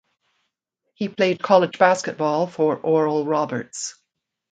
He 0.95 1.09
played 1.09 1.43
college 1.43 1.77
basketball 1.77 2.47
for 2.47 2.75
Oral 2.77 3.23
Roberts. 3.27 3.99